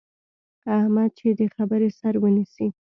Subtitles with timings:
[0.77, 2.67] احمد چې د خبرې سر ونیسي،